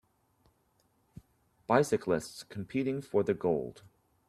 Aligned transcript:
Bicyclists 1.67 2.41
competing 2.41 3.03
for 3.03 3.21
the 3.21 3.35
gold. 3.35 3.83